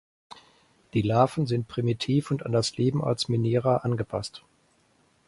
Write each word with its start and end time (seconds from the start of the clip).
Die 0.95 1.03
Larven 1.03 1.45
sind 1.45 1.67
primitiv 1.67 2.31
und 2.31 2.43
an 2.47 2.51
das 2.51 2.75
Leben 2.77 3.03
als 3.03 3.29
Minierer 3.29 3.85
angepasst. 3.85 4.43